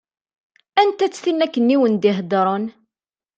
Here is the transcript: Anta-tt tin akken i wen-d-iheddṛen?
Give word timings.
Anta-tt 0.79 1.21
tin 1.23 1.43
akken 1.45 1.73
i 1.75 1.77
wen-d-iheddṛen? 1.79 2.65